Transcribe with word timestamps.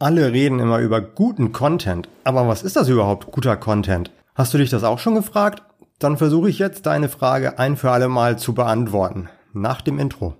Alle 0.00 0.32
reden 0.32 0.60
immer 0.60 0.78
über 0.78 1.00
guten 1.00 1.50
Content, 1.50 2.08
aber 2.22 2.46
was 2.46 2.62
ist 2.62 2.76
das 2.76 2.88
überhaupt, 2.88 3.32
guter 3.32 3.56
Content? 3.56 4.12
Hast 4.36 4.54
du 4.54 4.58
dich 4.58 4.70
das 4.70 4.84
auch 4.84 5.00
schon 5.00 5.16
gefragt? 5.16 5.64
Dann 5.98 6.16
versuche 6.16 6.48
ich 6.48 6.60
jetzt 6.60 6.86
deine 6.86 7.08
Frage 7.08 7.58
ein 7.58 7.76
für 7.76 7.90
alle 7.90 8.06
Mal 8.06 8.38
zu 8.38 8.54
beantworten. 8.54 9.28
Nach 9.52 9.80
dem 9.80 9.98
Intro. 9.98 10.36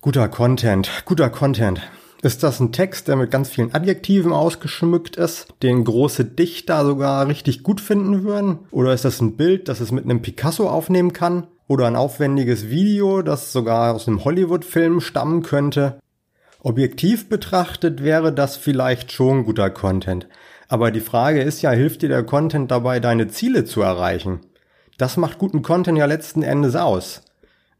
Guter 0.00 0.28
Content, 0.28 0.90
guter 1.04 1.30
Content. 1.30 1.80
Ist 2.22 2.42
das 2.42 2.58
ein 2.58 2.72
Text, 2.72 3.06
der 3.06 3.14
mit 3.14 3.30
ganz 3.30 3.50
vielen 3.50 3.72
Adjektiven 3.72 4.32
ausgeschmückt 4.32 5.14
ist, 5.14 5.46
den 5.62 5.84
große 5.84 6.24
Dichter 6.24 6.84
sogar 6.84 7.28
richtig 7.28 7.62
gut 7.62 7.80
finden 7.80 8.24
würden? 8.24 8.58
Oder 8.72 8.94
ist 8.94 9.04
das 9.04 9.20
ein 9.20 9.36
Bild, 9.36 9.68
das 9.68 9.78
es 9.78 9.92
mit 9.92 10.02
einem 10.02 10.22
Picasso 10.22 10.68
aufnehmen 10.68 11.12
kann? 11.12 11.46
Oder 11.68 11.86
ein 11.86 11.96
aufwendiges 11.96 12.68
Video, 12.68 13.22
das 13.22 13.52
sogar 13.52 13.94
aus 13.94 14.06
einem 14.06 14.24
Hollywood-Film 14.24 15.00
stammen 15.00 15.42
könnte. 15.42 15.98
Objektiv 16.60 17.28
betrachtet 17.28 18.04
wäre 18.04 18.32
das 18.32 18.56
vielleicht 18.56 19.12
schon 19.12 19.44
guter 19.44 19.70
Content. 19.70 20.28
Aber 20.68 20.90
die 20.90 21.00
Frage 21.00 21.42
ist 21.42 21.62
ja, 21.62 21.70
hilft 21.70 22.02
dir 22.02 22.08
der 22.08 22.24
Content 22.24 22.70
dabei, 22.70 23.00
deine 23.00 23.28
Ziele 23.28 23.64
zu 23.64 23.82
erreichen? 23.82 24.40
Das 24.98 25.16
macht 25.16 25.38
guten 25.38 25.62
Content 25.62 25.98
ja 25.98 26.06
letzten 26.06 26.42
Endes 26.42 26.76
aus. 26.76 27.22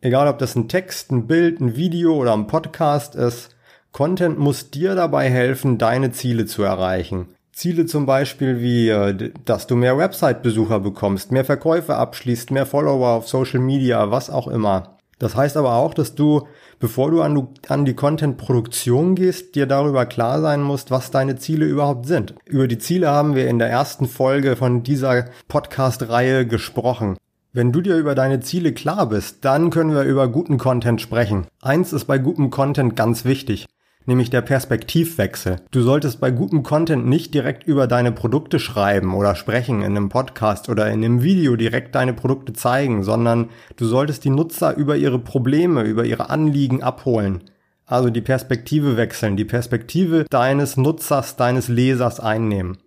Egal 0.00 0.28
ob 0.28 0.38
das 0.38 0.54
ein 0.54 0.68
Text, 0.68 1.10
ein 1.10 1.26
Bild, 1.26 1.60
ein 1.60 1.76
Video 1.76 2.14
oder 2.14 2.32
ein 2.32 2.46
Podcast 2.46 3.14
ist, 3.14 3.56
Content 3.92 4.38
muss 4.38 4.70
dir 4.70 4.94
dabei 4.94 5.30
helfen, 5.30 5.78
deine 5.78 6.10
Ziele 6.10 6.44
zu 6.44 6.62
erreichen. 6.62 7.35
Ziele 7.56 7.86
zum 7.86 8.04
Beispiel 8.04 8.60
wie, 8.60 8.90
äh, 8.90 9.32
dass 9.46 9.66
du 9.66 9.76
mehr 9.76 9.96
Website-Besucher 9.96 10.78
bekommst, 10.78 11.32
mehr 11.32 11.44
Verkäufe 11.46 11.96
abschließt, 11.96 12.50
mehr 12.50 12.66
Follower 12.66 13.08
auf 13.08 13.28
Social 13.28 13.60
Media, 13.60 14.10
was 14.10 14.28
auch 14.28 14.46
immer. 14.46 14.98
Das 15.18 15.34
heißt 15.34 15.56
aber 15.56 15.76
auch, 15.76 15.94
dass 15.94 16.14
du, 16.14 16.46
bevor 16.80 17.10
du 17.10 17.22
an, 17.22 17.48
an 17.68 17.86
die 17.86 17.94
Content-Produktion 17.94 19.14
gehst, 19.14 19.54
dir 19.54 19.64
darüber 19.64 20.04
klar 20.04 20.42
sein 20.42 20.60
musst, 20.60 20.90
was 20.90 21.10
deine 21.10 21.36
Ziele 21.36 21.64
überhaupt 21.64 22.04
sind. 22.04 22.34
Über 22.44 22.68
die 22.68 22.76
Ziele 22.76 23.10
haben 23.10 23.34
wir 23.34 23.48
in 23.48 23.58
der 23.58 23.70
ersten 23.70 24.06
Folge 24.06 24.54
von 24.54 24.82
dieser 24.82 25.24
Podcast-Reihe 25.48 26.46
gesprochen. 26.46 27.16
Wenn 27.54 27.72
du 27.72 27.80
dir 27.80 27.96
über 27.96 28.14
deine 28.14 28.40
Ziele 28.40 28.74
klar 28.74 29.08
bist, 29.08 29.46
dann 29.46 29.70
können 29.70 29.94
wir 29.94 30.02
über 30.02 30.28
guten 30.28 30.58
Content 30.58 31.00
sprechen. 31.00 31.46
Eins 31.62 31.94
ist 31.94 32.04
bei 32.04 32.18
gutem 32.18 32.50
Content 32.50 32.96
ganz 32.96 33.24
wichtig 33.24 33.66
nämlich 34.06 34.30
der 34.30 34.40
Perspektivwechsel. 34.40 35.56
Du 35.70 35.82
solltest 35.82 36.20
bei 36.20 36.30
gutem 36.30 36.62
Content 36.62 37.06
nicht 37.06 37.34
direkt 37.34 37.64
über 37.64 37.86
deine 37.86 38.12
Produkte 38.12 38.58
schreiben 38.58 39.14
oder 39.14 39.34
sprechen 39.34 39.82
in 39.82 39.96
einem 39.96 40.08
Podcast 40.08 40.68
oder 40.68 40.86
in 40.86 41.04
einem 41.04 41.22
Video 41.22 41.56
direkt 41.56 41.94
deine 41.94 42.14
Produkte 42.14 42.52
zeigen, 42.52 43.02
sondern 43.02 43.50
du 43.76 43.84
solltest 43.84 44.24
die 44.24 44.30
Nutzer 44.30 44.76
über 44.76 44.96
ihre 44.96 45.18
Probleme, 45.18 45.82
über 45.82 46.04
ihre 46.04 46.30
Anliegen 46.30 46.82
abholen. 46.82 47.42
Also 47.84 48.10
die 48.10 48.20
Perspektive 48.20 48.96
wechseln, 48.96 49.36
die 49.36 49.44
Perspektive 49.44 50.24
deines 50.28 50.76
Nutzers, 50.76 51.36
deines 51.36 51.68
Lesers 51.68 52.18
einnehmen. 52.18 52.78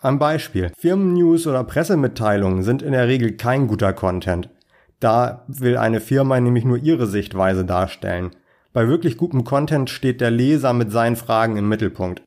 Ein 0.00 0.18
Beispiel. 0.18 0.70
Firmennews 0.78 1.46
oder 1.46 1.64
Pressemitteilungen 1.64 2.62
sind 2.62 2.82
in 2.82 2.92
der 2.92 3.08
Regel 3.08 3.32
kein 3.32 3.66
guter 3.66 3.92
Content. 3.92 4.50
Da 5.00 5.44
will 5.48 5.76
eine 5.76 6.00
Firma 6.00 6.38
nämlich 6.38 6.64
nur 6.64 6.78
ihre 6.78 7.06
Sichtweise 7.06 7.64
darstellen. 7.64 8.30
Bei 8.76 8.88
wirklich 8.88 9.16
gutem 9.16 9.42
Content 9.44 9.88
steht 9.88 10.20
der 10.20 10.30
Leser 10.30 10.74
mit 10.74 10.92
seinen 10.92 11.16
Fragen 11.16 11.56
im 11.56 11.66
Mittelpunkt. 11.66 12.20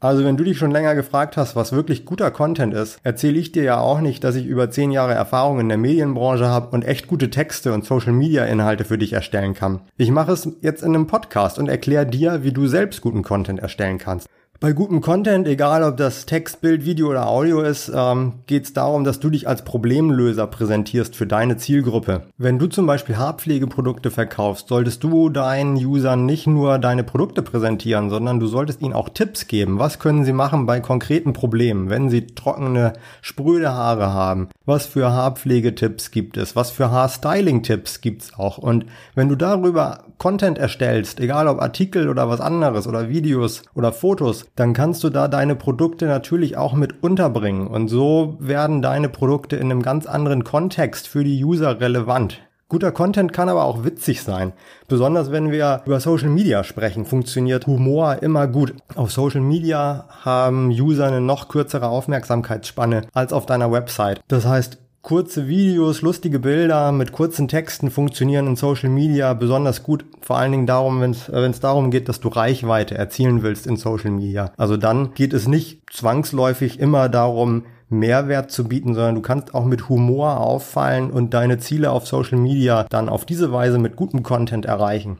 Also 0.00 0.22
wenn 0.22 0.36
du 0.36 0.44
dich 0.44 0.58
schon 0.58 0.70
länger 0.70 0.94
gefragt 0.94 1.38
hast, 1.38 1.56
was 1.56 1.72
wirklich 1.72 2.04
guter 2.04 2.30
Content 2.30 2.74
ist, 2.74 2.98
erzähle 3.04 3.38
ich 3.38 3.52
dir 3.52 3.62
ja 3.62 3.78
auch 3.78 4.02
nicht, 4.02 4.22
dass 4.22 4.34
ich 4.34 4.44
über 4.44 4.70
zehn 4.70 4.90
Jahre 4.90 5.14
Erfahrung 5.14 5.60
in 5.60 5.70
der 5.70 5.78
Medienbranche 5.78 6.46
habe 6.46 6.76
und 6.76 6.84
echt 6.84 7.06
gute 7.06 7.30
Texte 7.30 7.72
und 7.72 7.86
Social-Media-Inhalte 7.86 8.84
für 8.84 8.98
dich 8.98 9.14
erstellen 9.14 9.54
kann. 9.54 9.80
Ich 9.96 10.10
mache 10.10 10.32
es 10.32 10.46
jetzt 10.60 10.82
in 10.82 10.94
einem 10.94 11.06
Podcast 11.06 11.58
und 11.58 11.70
erkläre 11.70 12.04
dir, 12.04 12.44
wie 12.44 12.52
du 12.52 12.66
selbst 12.66 13.00
guten 13.00 13.22
Content 13.22 13.60
erstellen 13.60 13.96
kannst. 13.96 14.28
Bei 14.62 14.72
gutem 14.72 15.00
Content, 15.00 15.48
egal 15.48 15.82
ob 15.82 15.96
das 15.96 16.24
Text, 16.24 16.60
Bild, 16.60 16.84
Video 16.84 17.08
oder 17.08 17.26
Audio 17.26 17.62
ist, 17.62 17.90
ähm, 17.92 18.34
geht 18.46 18.62
es 18.62 18.72
darum, 18.72 19.02
dass 19.02 19.18
du 19.18 19.28
dich 19.28 19.48
als 19.48 19.62
Problemlöser 19.62 20.46
präsentierst 20.46 21.16
für 21.16 21.26
deine 21.26 21.56
Zielgruppe. 21.56 22.28
Wenn 22.38 22.60
du 22.60 22.68
zum 22.68 22.86
Beispiel 22.86 23.16
Haarpflegeprodukte 23.16 24.12
verkaufst, 24.12 24.68
solltest 24.68 25.02
du 25.02 25.30
deinen 25.30 25.84
Usern 25.84 26.26
nicht 26.26 26.46
nur 26.46 26.78
deine 26.78 27.02
Produkte 27.02 27.42
präsentieren, 27.42 28.08
sondern 28.08 28.38
du 28.38 28.46
solltest 28.46 28.82
ihnen 28.82 28.92
auch 28.92 29.08
Tipps 29.08 29.48
geben. 29.48 29.80
Was 29.80 29.98
können 29.98 30.24
sie 30.24 30.32
machen 30.32 30.64
bei 30.64 30.78
konkreten 30.78 31.32
Problemen, 31.32 31.90
wenn 31.90 32.08
sie 32.08 32.28
trockene, 32.28 32.92
spröde 33.20 33.72
Haare 33.72 34.14
haben? 34.14 34.48
Was 34.64 34.86
für 34.86 35.10
Haarpflegetipps 35.10 36.12
gibt 36.12 36.36
es? 36.36 36.54
Was 36.54 36.70
für 36.70 36.88
Haarstyling-Tipps 36.92 38.00
gibt's 38.00 38.34
auch? 38.38 38.58
Und 38.58 38.86
wenn 39.16 39.28
du 39.28 39.34
darüber 39.34 40.04
Content 40.18 40.56
erstellst, 40.56 41.18
egal 41.18 41.48
ob 41.48 41.60
Artikel 41.60 42.08
oder 42.08 42.28
was 42.28 42.40
anderes 42.40 42.86
oder 42.86 43.08
Videos 43.08 43.64
oder 43.74 43.90
Fotos, 43.90 44.46
dann 44.56 44.74
kannst 44.74 45.02
du 45.04 45.10
da 45.10 45.28
deine 45.28 45.54
Produkte 45.54 46.06
natürlich 46.06 46.56
auch 46.56 46.74
mit 46.74 47.02
unterbringen. 47.02 47.66
Und 47.66 47.88
so 47.88 48.36
werden 48.38 48.82
deine 48.82 49.08
Produkte 49.08 49.56
in 49.56 49.70
einem 49.70 49.82
ganz 49.82 50.06
anderen 50.06 50.44
Kontext 50.44 51.08
für 51.08 51.24
die 51.24 51.42
User 51.44 51.80
relevant. 51.80 52.40
Guter 52.68 52.90
Content 52.90 53.34
kann 53.34 53.50
aber 53.50 53.64
auch 53.64 53.84
witzig 53.84 54.22
sein. 54.22 54.54
Besonders 54.88 55.30
wenn 55.30 55.50
wir 55.50 55.82
über 55.84 56.00
Social 56.00 56.30
Media 56.30 56.64
sprechen, 56.64 57.04
funktioniert 57.04 57.66
Humor 57.66 58.22
immer 58.22 58.46
gut. 58.46 58.74
Auf 58.94 59.12
Social 59.12 59.42
Media 59.42 60.06
haben 60.22 60.68
User 60.68 61.06
eine 61.06 61.20
noch 61.20 61.48
kürzere 61.48 61.88
Aufmerksamkeitsspanne 61.88 63.02
als 63.12 63.34
auf 63.34 63.44
deiner 63.44 63.70
Website. 63.70 64.22
Das 64.26 64.46
heißt, 64.46 64.78
Kurze 65.02 65.48
Videos, 65.48 66.00
lustige 66.00 66.38
Bilder 66.38 66.92
mit 66.92 67.10
kurzen 67.10 67.48
Texten 67.48 67.90
funktionieren 67.90 68.46
in 68.46 68.54
Social 68.54 68.88
Media 68.88 69.34
besonders 69.34 69.82
gut. 69.82 70.04
Vor 70.20 70.38
allen 70.38 70.52
Dingen 70.52 70.66
darum, 70.68 71.00
wenn 71.00 71.10
es 71.10 71.28
äh, 71.28 71.50
darum 71.60 71.90
geht, 71.90 72.08
dass 72.08 72.20
du 72.20 72.28
Reichweite 72.28 72.96
erzielen 72.96 73.42
willst 73.42 73.66
in 73.66 73.76
Social 73.76 74.12
Media. 74.12 74.52
Also 74.56 74.76
dann 74.76 75.12
geht 75.14 75.32
es 75.32 75.48
nicht 75.48 75.82
zwangsläufig 75.92 76.78
immer 76.78 77.08
darum, 77.08 77.64
Mehrwert 77.88 78.52
zu 78.52 78.68
bieten, 78.68 78.94
sondern 78.94 79.16
du 79.16 79.22
kannst 79.22 79.56
auch 79.56 79.64
mit 79.64 79.88
Humor 79.88 80.38
auffallen 80.38 81.10
und 81.10 81.34
deine 81.34 81.58
Ziele 81.58 81.90
auf 81.90 82.06
Social 82.06 82.38
Media 82.38 82.86
dann 82.88 83.08
auf 83.08 83.24
diese 83.26 83.52
Weise 83.52 83.78
mit 83.78 83.96
gutem 83.96 84.22
Content 84.22 84.66
erreichen. 84.66 85.18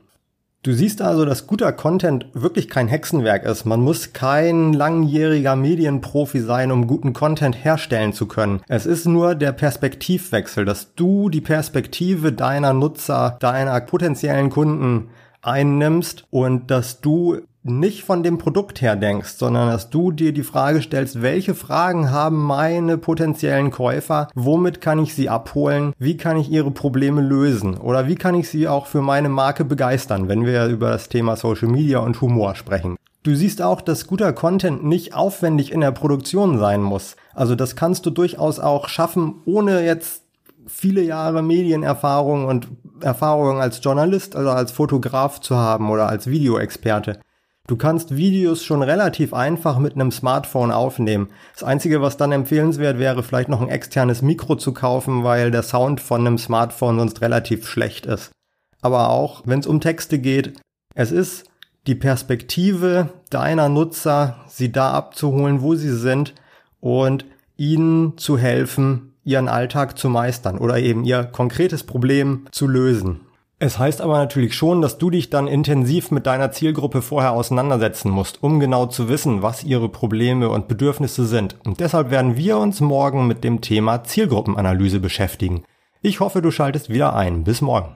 Du 0.65 0.73
siehst 0.73 1.03
also, 1.03 1.25
dass 1.25 1.49
guter 1.49 1.73
Content 1.73 2.27
wirklich 2.35 2.69
kein 2.69 2.87
Hexenwerk 2.87 3.45
ist. 3.45 3.65
Man 3.65 3.81
muss 3.81 4.13
kein 4.13 4.73
langjähriger 4.73 5.57
Medienprofi 5.57 6.39
sein, 6.39 6.71
um 6.71 6.87
guten 6.87 7.13
Content 7.13 7.65
herstellen 7.65 8.13
zu 8.13 8.27
können. 8.27 8.61
Es 8.69 8.87
ist 8.87 9.05
nur 9.05 9.35
der 9.35 9.51
Perspektivwechsel, 9.51 10.65
dass 10.65 10.95
du 10.95 11.31
die 11.31 11.41
Perspektive 11.41 12.33
deiner 12.33 12.75
Nutzer, 12.75 13.39
deiner 13.41 13.81
potenziellen 13.81 14.51
Kunden 14.51 15.09
einnimmst 15.41 16.27
und 16.31 16.71
dass 16.71 17.01
du 17.01 17.41
nicht 17.65 18.03
von 18.03 18.23
dem 18.23 18.39
Produkt 18.39 18.81
her 18.81 18.97
denkst, 18.97 19.35
sondern 19.37 19.69
dass 19.69 19.91
du 19.91 20.11
dir 20.11 20.33
die 20.33 20.43
Frage 20.43 20.83
stellst, 20.83 21.23
welche 21.23 21.55
Fragen 21.55 22.11
haben 22.11 22.43
meine 22.43 22.99
potenziellen 22.99 23.71
Käufer, 23.71 24.29
womit 24.35 24.81
kann 24.81 24.99
ich 24.99 25.15
sie 25.15 25.29
abholen, 25.29 25.93
wie 25.99 26.17
kann 26.17 26.37
ich 26.37 26.51
ihre 26.51 26.71
Probleme 26.71 27.21
lösen 27.21 27.77
oder 27.77 28.09
wie 28.09 28.17
kann 28.17 28.35
ich 28.35 28.49
sie 28.49 28.67
auch 28.67 28.87
für 28.87 29.03
meine 29.03 29.29
Marke 29.29 29.65
begeistern, 29.65 30.29
wenn 30.29 30.45
wir 30.45 30.67
über 30.67 30.91
das 30.91 31.09
Thema 31.09 31.37
Social 31.37 31.69
Media 31.69 32.01
und 32.01 32.21
Humor 32.21 32.55
sprechen. 32.55 32.97
Du 33.23 33.37
siehst 33.37 33.63
auch, 33.63 33.81
dass 33.81 34.09
guter 34.09 34.33
Content 34.33 34.85
nicht 34.85 35.15
aufwendig 35.15 35.71
in 35.71 35.81
der 35.81 35.93
Produktion 35.93 36.59
sein 36.59 36.83
muss. 36.83 37.15
Also 37.35 37.55
das 37.55 37.77
kannst 37.77 38.05
du 38.05 38.11
durchaus 38.11 38.59
auch 38.59 38.89
schaffen, 38.89 39.37
ohne 39.45 39.85
jetzt 39.85 40.25
viele 40.67 41.03
Jahre 41.03 41.43
Medienerfahrung 41.43 42.47
und 42.47 42.67
Erfahrung 43.01 43.61
als 43.61 43.83
Journalist, 43.83 44.35
also 44.35 44.51
als 44.51 44.73
Fotograf 44.73 45.41
zu 45.41 45.57
haben 45.57 45.91
oder 45.91 46.09
als 46.09 46.27
Videoexperte. 46.27 47.21
Du 47.69 47.77
kannst 47.77 48.17
Videos 48.17 48.65
schon 48.65 48.83
relativ 48.83 49.33
einfach 49.33 49.79
mit 49.79 49.95
einem 49.95 50.11
Smartphone 50.11 50.73
aufnehmen. 50.73 51.29
Das 51.53 51.63
Einzige, 51.63 52.03
was 52.03 52.17
dann 52.17 52.33
empfehlenswert 52.33 52.99
wäre, 52.99 53.23
vielleicht 53.23 53.49
noch 53.49 53.61
ein 53.61 53.69
externes 53.69 54.21
Mikro 54.21 54.57
zu 54.57 54.73
kaufen, 54.73 55.23
weil 55.23 55.53
der 55.53 55.63
Sound 55.63 56.01
von 56.01 56.27
einem 56.27 56.39
Smartphone 56.39 56.99
sonst 56.99 57.21
relativ 57.21 57.69
schlecht 57.69 58.07
ist. 58.07 58.33
Aber 58.81 59.11
auch, 59.11 59.43
wenn 59.45 59.61
es 59.61 59.69
um 59.69 59.81
Texte 59.81 60.19
geht, 60.19 60.59
es 60.95 61.13
ist 61.13 61.45
die 61.87 61.95
Perspektive 61.95 63.11
deiner 63.31 63.69
Nutzer, 63.69 64.37
sie 64.49 64.73
da 64.73 64.93
abzuholen, 64.93 65.63
wo 65.63 65.77
sie 65.77 65.95
sind 65.95 66.35
und 66.81 67.25
ihnen 67.57 68.19
zu 68.19 68.39
helfen, 68.39 69.15
ihren 69.25 69.49
Alltag 69.49 69.97
zu 69.99 70.09
meistern 70.09 70.59
oder 70.59 70.79
eben 70.79 71.05
ihr 71.05 71.25
konkretes 71.25 71.85
Problem 71.85 72.47
zu 72.51 72.67
lösen. 72.67 73.21
Es 73.65 73.79
heißt 73.79 74.01
aber 74.01 74.19
natürlich 74.19 74.55
schon, 74.55 74.83
dass 74.83 74.99
du 74.99 75.09
dich 75.09 75.31
dann 75.31 75.47
intensiv 75.47 76.11
mit 76.11 76.27
deiner 76.27 76.51
Zielgruppe 76.51 77.01
vorher 77.01 77.31
auseinandersetzen 77.31 78.11
musst, 78.11 78.43
um 78.43 78.59
genau 78.59 78.87
zu 78.87 79.09
wissen, 79.09 79.41
was 79.43 79.63
ihre 79.63 79.89
Probleme 79.89 80.49
und 80.49 80.67
Bedürfnisse 80.67 81.27
sind. 81.27 81.55
Und 81.65 81.79
deshalb 81.79 82.11
werden 82.11 82.37
wir 82.37 82.59
uns 82.59 82.81
morgen 82.81 83.29
mit 83.29 83.45
dem 83.45 83.61
Thema 83.61 84.03
Zielgruppenanalyse 84.03 84.99
beschäftigen. 84.99 85.63
Ich 86.01 86.19
hoffe, 86.19 86.43
du 86.43 86.51
schaltest 86.51 86.91
wieder 86.91 87.15
ein. 87.15 87.45
Bis 87.45 87.61
morgen. 87.61 87.95